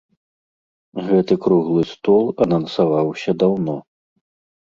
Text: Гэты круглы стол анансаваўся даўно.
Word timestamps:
Гэты 1.09 1.33
круглы 1.43 1.83
стол 1.89 2.25
анансаваўся 2.45 3.31
даўно. 3.45 3.77